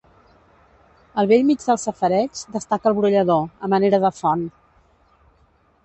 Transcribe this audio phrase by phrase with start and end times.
[1.23, 4.47] Al bell mig del safareig destaca el brollador, a manera de font.